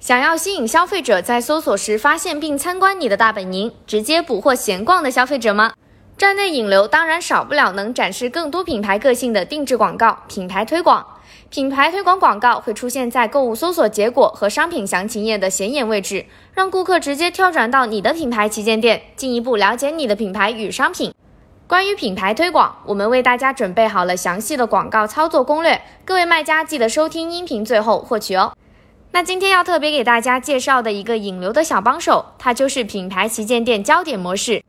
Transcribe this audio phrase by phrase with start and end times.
[0.00, 5.74] 想要吸引消费者在搜索时发现并参观你的大本营，直接捕获闲逛的消费者吗？
[6.16, 11.06] 站内引流当然少不了能展示更多品牌个性的定制广告、品牌推广。
[11.50, 16.24] 品牌推广广告会出现在购物搜索结果和商品详情页的显眼位置，
[16.54, 21.12] 让顾客直接跳转到你的品牌旗舰店，进一步了解你的品牌与商品。
[21.66, 28.54] 关于品牌推广，我们为大家准备好了详细的广告操作攻略，各位卖家记得收听音频最后获取哦。
[29.12, 34.62] 那今天要特别给大家介绍的一个引流的小帮手，它就是品牌旗舰店焦点模式。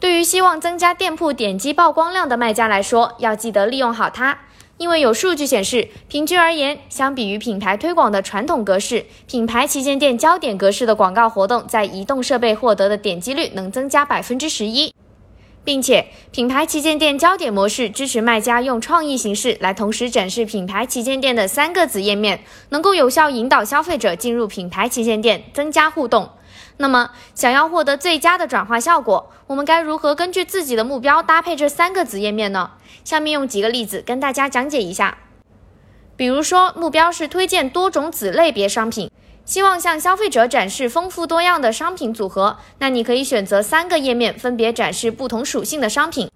[0.00, 4.38] 对于希望增加店铺点击曝光量的卖家来说，要记得利用好它。
[4.78, 14.92] 因为有数据显示，平均而言，相比于品牌推广的传统格式，品牌旗舰店焦点格式的广告活动在移动设备获得的点击率能增加百分之十一。
[15.64, 26.30] 并且，品牌旗舰店焦点模式支持卖家用创意形式来同时展示品牌旗舰店的三个子页面，能够有效引导消费者进入品牌旗舰店，增加互动。
[26.76, 32.72] 那么，想要获得最佳的转化效果，我们该如何根据自己的目标搭配这三个子页面呢？
[33.02, 35.16] 下面用几个例子跟大家讲解一下。
[36.16, 39.10] 比如说，目标是推荐多种子类别商品。
[39.44, 46.30] 希望向消费者展示丰富多样的商品组合，那你可以选择三个页面，分别展示不同属性的商品。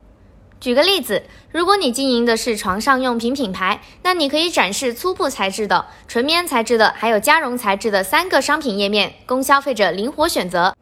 [0.61, 10.75] 举个例子，如果你经营的是床上用品品牌，那你可以展示粗布材质的、纯棉材质的，还有加绒材质的三个商品页面，供消费者灵活选择。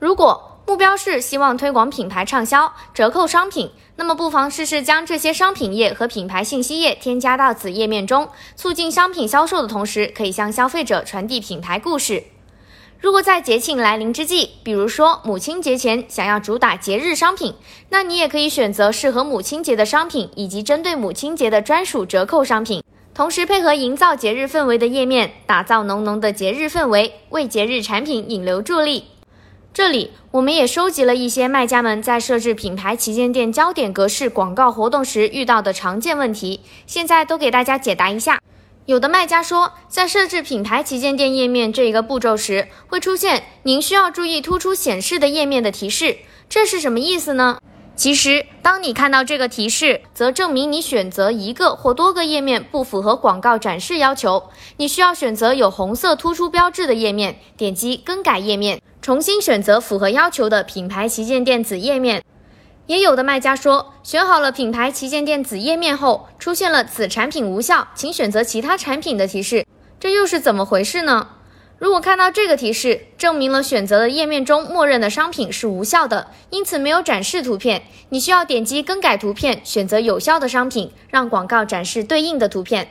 [0.00, 12.24] 如果目标是希望推广品牌畅销、折扣商品，那么不妨试试将这些商品页和品牌信息页添加到子页面中，促进商品销售的同时，可以向消费者传递品牌故事。
[12.98, 17.54] 如果在节庆来临之际，比如说母亲节前想要主打节日商品，
[17.90, 22.82] 那你也可以选择适合母亲节的商品，以及针对母亲节的专属折扣商品，
[23.14, 29.04] 同时配合营造节日氛围的页面，打造浓浓的节日氛围，为节日产品引流助力。
[29.74, 38.40] 这里我们也收集了一些卖家们在设置品牌旗舰店焦点格式广告活动时遇到的常见问题，现在都给大家解答一下。
[38.86, 46.18] 有的卖家说，在设置品牌旗舰店页面这一个步骤时，会出现您需要注意突出显示的页面的提示，
[46.48, 47.58] 这是什么意思呢？
[47.96, 58.80] 其实，当你看到这个提示，则证明你选择一个或多个页面不符合广告展示要求，你需要选择有红色突出标志的页面，点击更改页面。
[59.04, 62.24] 重新选择符合要求的品牌旗舰店子页面。
[62.86, 69.66] 也有的卖家说，选好了品牌旗舰店子页面后，出现了此产品无效，请选择其他产品的提示，
[70.00, 71.28] 这又是怎么回事呢？
[71.78, 77.82] 如果看到这个提示，证明了选择的页面中默认的商品是无效的，因此没有展示图片。
[78.08, 82.88] 你需要点击更改图片，选择有效的商品，让广告展示对应的图片。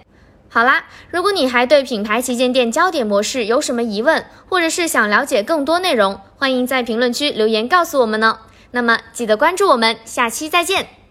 [0.54, 8.38] 好啦，如果你还对品牌旗舰店焦点模式有什么疑问，或者是想了解更多内容，欢迎在评论区留言告诉我们呢。
[8.70, 11.03] 那么记得关注我们，下期再见。